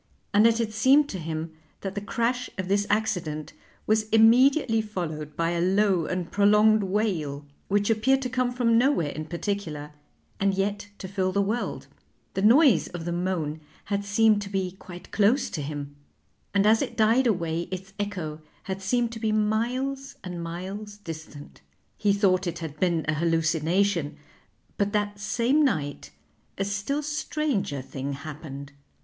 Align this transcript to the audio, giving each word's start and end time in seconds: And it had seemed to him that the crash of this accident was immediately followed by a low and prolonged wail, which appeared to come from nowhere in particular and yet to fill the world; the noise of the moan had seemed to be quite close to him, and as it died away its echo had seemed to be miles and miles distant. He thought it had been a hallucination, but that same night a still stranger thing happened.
And 0.33 0.47
it 0.47 0.57
had 0.57 0.73
seemed 0.73 1.07
to 1.09 1.19
him 1.19 1.51
that 1.81 1.93
the 1.93 2.01
crash 2.01 2.49
of 2.57 2.67
this 2.67 2.87
accident 2.89 3.53
was 3.85 4.09
immediately 4.09 4.81
followed 4.81 5.35
by 5.37 5.51
a 5.51 5.61
low 5.61 6.07
and 6.07 6.31
prolonged 6.31 6.81
wail, 6.81 7.45
which 7.67 7.91
appeared 7.91 8.23
to 8.23 8.27
come 8.29 8.51
from 8.51 8.79
nowhere 8.79 9.11
in 9.11 9.25
particular 9.25 9.91
and 10.39 10.55
yet 10.55 10.87
to 10.97 11.07
fill 11.07 11.31
the 11.31 11.39
world; 11.43 11.85
the 12.33 12.41
noise 12.41 12.87
of 12.87 13.05
the 13.05 13.11
moan 13.11 13.61
had 13.93 14.03
seemed 14.03 14.41
to 14.41 14.49
be 14.49 14.71
quite 14.71 15.11
close 15.11 15.51
to 15.51 15.61
him, 15.61 15.95
and 16.51 16.65
as 16.65 16.81
it 16.81 16.97
died 16.97 17.27
away 17.27 17.67
its 17.69 17.93
echo 17.99 18.41
had 18.63 18.81
seemed 18.81 19.11
to 19.11 19.19
be 19.19 19.31
miles 19.31 20.15
and 20.23 20.41
miles 20.43 20.97
distant. 20.97 21.61
He 21.95 22.11
thought 22.11 22.47
it 22.47 22.57
had 22.57 22.79
been 22.79 23.05
a 23.07 23.13
hallucination, 23.13 24.17
but 24.79 24.93
that 24.93 25.19
same 25.19 25.63
night 25.63 26.09
a 26.57 26.65
still 26.65 27.03
stranger 27.03 27.83
thing 27.83 28.13
happened. 28.13 28.71